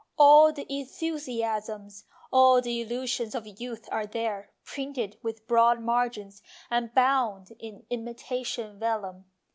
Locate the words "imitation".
7.91-8.79